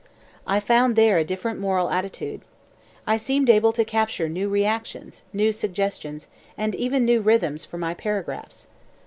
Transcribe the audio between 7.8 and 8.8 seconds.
paragraphs.